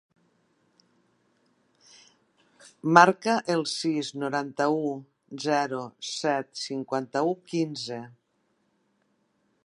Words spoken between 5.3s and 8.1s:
zero, set, cinquanta-u, quinze.